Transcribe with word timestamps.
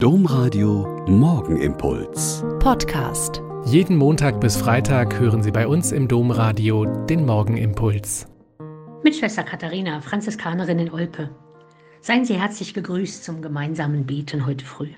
Domradio 0.00 1.04
Morgenimpuls. 1.08 2.44
Podcast. 2.60 3.42
Jeden 3.66 3.96
Montag 3.96 4.40
bis 4.40 4.56
Freitag 4.56 5.18
hören 5.18 5.42
Sie 5.42 5.50
bei 5.50 5.66
uns 5.66 5.90
im 5.90 6.06
Domradio 6.06 6.84
den 7.06 7.26
Morgenimpuls. 7.26 8.28
Mit 9.02 9.16
Schwester 9.16 9.42
Katharina, 9.42 10.00
Franziskanerin 10.00 10.78
in 10.78 10.92
Olpe. 10.92 11.30
Seien 12.00 12.24
Sie 12.24 12.38
herzlich 12.38 12.74
gegrüßt 12.74 13.24
zum 13.24 13.42
gemeinsamen 13.42 14.06
Beten 14.06 14.46
heute 14.46 14.64
früh. 14.64 14.90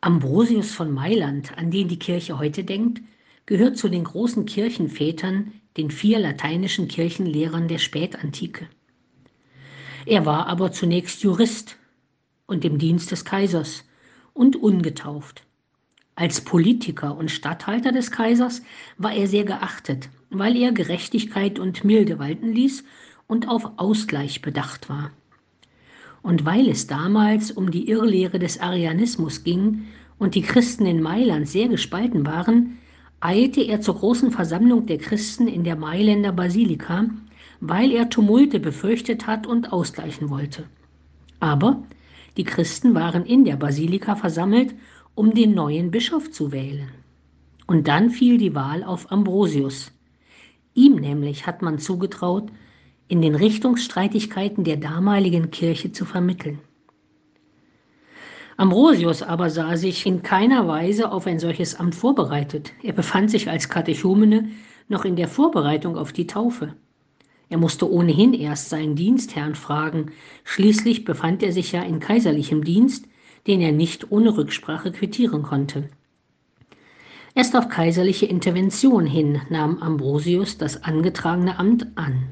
Ambrosius 0.00 0.72
von 0.72 0.90
Mailand, 0.90 1.56
an 1.56 1.70
den 1.70 1.86
die 1.86 2.00
Kirche 2.00 2.40
heute 2.40 2.64
denkt, 2.64 3.02
gehört 3.46 3.78
zu 3.78 3.88
den 3.88 4.02
großen 4.02 4.46
Kirchenvätern, 4.46 5.52
den 5.76 5.92
vier 5.92 6.18
lateinischen 6.18 6.88
Kirchenlehrern 6.88 7.68
der 7.68 7.78
Spätantike. 7.78 8.66
Er 10.06 10.26
war 10.26 10.48
aber 10.48 10.72
zunächst 10.72 11.22
Jurist 11.22 11.76
und 12.46 12.64
im 12.64 12.78
Dienst 12.78 13.10
des 13.10 13.24
Kaisers 13.24 13.84
und 14.34 14.56
ungetauft. 14.56 15.44
Als 16.14 16.42
Politiker 16.42 17.16
und 17.16 17.30
Statthalter 17.30 17.90
des 17.90 18.10
Kaisers 18.10 18.62
war 18.98 19.12
er 19.12 19.26
sehr 19.26 19.44
geachtet, 19.44 20.10
weil 20.30 20.56
er 20.56 20.72
Gerechtigkeit 20.72 21.58
und 21.58 21.84
Milde 21.84 22.18
walten 22.18 22.52
ließ 22.52 22.84
und 23.26 23.48
auf 23.48 23.78
Ausgleich 23.78 24.42
bedacht 24.42 24.88
war. 24.88 25.10
Und 26.22 26.44
weil 26.44 26.68
es 26.68 26.86
damals 26.86 27.50
um 27.50 27.70
die 27.70 27.88
Irrlehre 27.88 28.38
des 28.38 28.60
Arianismus 28.60 29.42
ging 29.42 29.86
und 30.18 30.34
die 30.34 30.42
Christen 30.42 30.86
in 30.86 31.02
Mailand 31.02 31.48
sehr 31.48 31.68
gespalten 31.68 32.26
waren, 32.26 32.78
eilte 33.20 33.62
er 33.62 33.80
zur 33.80 33.96
großen 33.96 34.30
Versammlung 34.30 34.86
der 34.86 34.98
Christen 34.98 35.48
in 35.48 35.64
der 35.64 35.76
Mailänder 35.76 36.32
Basilika, 36.32 37.06
weil 37.60 37.90
er 37.92 38.10
Tumulte 38.10 38.60
befürchtet 38.60 39.26
hat 39.26 39.46
und 39.46 39.72
ausgleichen 39.72 40.28
wollte. 40.28 40.64
Aber 41.40 41.82
die 42.36 42.44
Christen 42.44 42.94
waren 42.94 43.24
in 43.24 43.44
der 43.44 43.56
Basilika 43.56 44.16
versammelt, 44.16 44.74
um 45.14 45.34
den 45.34 45.54
neuen 45.54 45.90
Bischof 45.90 46.30
zu 46.30 46.52
wählen. 46.52 46.88
Und 47.66 47.88
dann 47.88 48.10
fiel 48.10 48.38
die 48.38 48.54
Wahl 48.54 48.82
auf 48.84 49.10
Ambrosius. 49.12 49.92
Ihm 50.74 50.96
nämlich 50.96 51.46
hat 51.46 51.62
man 51.62 51.78
zugetraut, 51.78 52.50
in 53.08 53.20
den 53.20 53.34
Richtungsstreitigkeiten 53.34 54.64
der 54.64 54.78
damaligen 54.78 55.50
Kirche 55.50 55.92
zu 55.92 56.04
vermitteln. 56.04 56.60
Ambrosius 58.56 59.22
aber 59.22 59.50
sah 59.50 59.76
sich 59.76 60.06
in 60.06 60.22
keiner 60.22 60.68
Weise 60.68 61.10
auf 61.10 61.26
ein 61.26 61.38
solches 61.38 61.74
Amt 61.74 61.94
vorbereitet. 61.94 62.72
Er 62.82 62.92
befand 62.92 63.30
sich 63.30 63.50
als 63.50 63.68
Katechumene 63.68 64.50
noch 64.88 65.04
in 65.04 65.16
der 65.16 65.28
Vorbereitung 65.28 65.96
auf 65.96 66.12
die 66.12 66.26
Taufe. 66.26 66.74
Er 67.52 67.58
musste 67.58 67.92
ohnehin 67.92 68.32
erst 68.32 68.70
seinen 68.70 68.96
Dienstherrn 68.96 69.54
fragen. 69.54 70.12
Schließlich 70.42 71.04
befand 71.04 71.42
er 71.42 71.52
sich 71.52 71.72
ja 71.72 71.82
in 71.82 72.00
kaiserlichem 72.00 72.64
Dienst, 72.64 73.04
den 73.46 73.60
er 73.60 73.72
nicht 73.72 74.10
ohne 74.10 74.38
Rücksprache 74.38 74.90
quittieren 74.90 75.42
konnte. 75.42 75.90
Erst 77.34 77.54
auf 77.54 77.68
kaiserliche 77.68 78.24
Intervention 78.24 79.04
hin 79.04 79.42
nahm 79.50 79.82
Ambrosius 79.82 80.56
das 80.56 80.82
angetragene 80.82 81.58
Amt 81.58 81.88
an. 81.94 82.30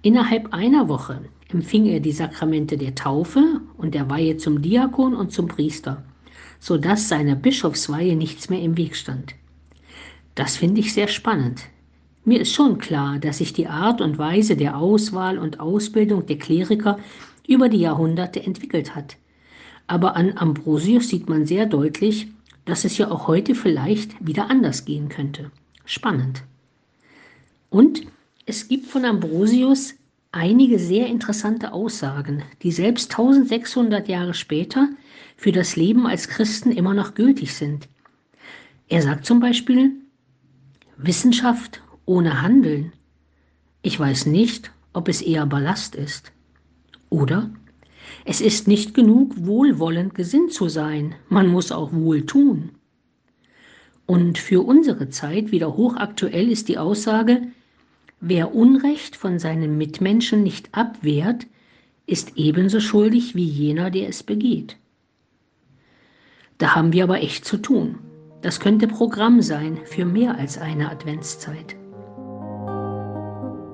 Innerhalb 0.00 0.54
einer 0.54 0.88
Woche 0.88 1.20
empfing 1.52 1.84
er 1.84 2.00
die 2.00 2.12
Sakramente 2.12 2.78
der 2.78 2.94
Taufe 2.94 3.60
und 3.76 3.94
der 3.94 4.08
Weihe 4.08 4.38
zum 4.38 4.62
Diakon 4.62 5.14
und 5.14 5.30
zum 5.30 5.46
Priester, 5.46 6.04
so 6.58 6.78
dass 6.78 7.10
seiner 7.10 7.34
Bischofsweihe 7.34 8.16
nichts 8.16 8.48
mehr 8.48 8.62
im 8.62 8.78
Weg 8.78 8.96
stand. 8.96 9.34
Das 10.34 10.56
finde 10.56 10.80
ich 10.80 10.94
sehr 10.94 11.08
spannend, 11.08 11.64
mir 12.26 12.40
ist 12.40 12.52
schon 12.52 12.78
klar, 12.78 13.18
dass 13.18 13.38
sich 13.38 13.52
die 13.52 13.68
Art 13.68 14.00
und 14.00 14.18
Weise 14.18 14.56
der 14.56 14.76
Auswahl 14.76 15.38
und 15.38 15.60
Ausbildung 15.60 16.26
der 16.26 16.38
Kleriker 16.38 16.98
über 17.46 17.68
die 17.68 17.78
Jahrhunderte 17.78 18.42
entwickelt 18.42 18.94
hat. 18.94 19.16
Aber 19.86 20.16
an 20.16 20.36
Ambrosius 20.36 21.08
sieht 21.08 21.28
man 21.28 21.46
sehr 21.46 21.66
deutlich, 21.66 22.28
dass 22.64 22.84
es 22.84 22.98
ja 22.98 23.10
auch 23.10 23.28
heute 23.28 23.54
vielleicht 23.54 24.26
wieder 24.26 24.50
anders 24.50 24.84
gehen 24.84 25.08
könnte. 25.08 25.52
Spannend. 25.84 26.42
Und 27.70 28.02
es 28.44 28.66
gibt 28.66 28.86
von 28.86 29.04
Ambrosius 29.04 29.94
einige 30.32 30.78
sehr 30.78 31.06
interessante 31.06 31.72
Aussagen, 31.72 32.42
die 32.62 32.72
selbst 32.72 33.12
1600 33.12 34.08
Jahre 34.08 34.34
später 34.34 34.88
für 35.36 35.52
das 35.52 35.76
Leben 35.76 36.06
als 36.06 36.28
Christen 36.28 36.72
immer 36.72 36.92
noch 36.92 37.14
gültig 37.14 37.54
sind. 37.54 37.88
Er 38.88 39.02
sagt 39.02 39.26
zum 39.26 39.38
Beispiel, 39.38 39.92
Wissenschaft 40.96 41.82
ohne 42.06 42.40
Handeln. 42.40 42.92
Ich 43.82 43.98
weiß 44.00 44.26
nicht, 44.26 44.72
ob 44.92 45.08
es 45.08 45.20
eher 45.20 45.44
Ballast 45.46 45.94
ist. 45.94 46.32
Oder 47.10 47.50
es 48.24 48.40
ist 48.40 48.66
nicht 48.66 48.94
genug, 48.94 49.32
wohlwollend 49.36 50.14
gesinnt 50.14 50.52
zu 50.52 50.68
sein, 50.68 51.14
man 51.28 51.48
muss 51.48 51.70
auch 51.70 51.92
wohl 51.92 52.24
tun. 52.24 52.70
Und 54.06 54.38
für 54.38 54.62
unsere 54.62 55.10
Zeit 55.10 55.50
wieder 55.50 55.76
hochaktuell 55.76 56.50
ist 56.50 56.68
die 56.68 56.78
Aussage, 56.78 57.42
wer 58.20 58.54
Unrecht 58.54 59.16
von 59.16 59.38
seinen 59.38 59.76
Mitmenschen 59.76 60.42
nicht 60.42 60.68
abwehrt, 60.72 61.46
ist 62.06 62.32
ebenso 62.36 62.80
schuldig 62.80 63.34
wie 63.34 63.44
jener, 63.44 63.90
der 63.90 64.08
es 64.08 64.22
begeht. 64.22 64.76
Da 66.58 66.74
haben 66.74 66.92
wir 66.92 67.04
aber 67.04 67.20
echt 67.20 67.44
zu 67.44 67.58
tun. 67.58 67.98
Das 68.42 68.60
könnte 68.60 68.86
Programm 68.86 69.42
sein 69.42 69.78
für 69.84 70.04
mehr 70.04 70.36
als 70.38 70.56
eine 70.56 70.90
Adventszeit. 70.90 71.76